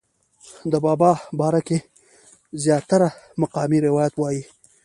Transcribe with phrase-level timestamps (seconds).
[0.71, 1.79] د بابا باره کښې
[2.63, 3.07] زيات تره
[3.41, 4.41] مقامي روايات وائي